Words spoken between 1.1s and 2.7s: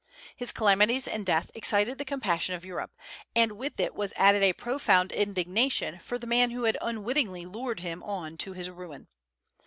death excited the compassion of